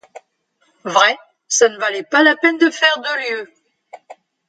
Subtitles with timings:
[0.83, 1.15] Vrai,
[1.47, 3.47] ça ne valait pas la peine de faire deux lieues.